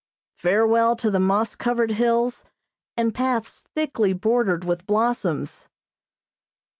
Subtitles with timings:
[0.37, 2.43] Farewell to the moss covered hills
[2.97, 5.69] and paths thickly bordered with blossoms.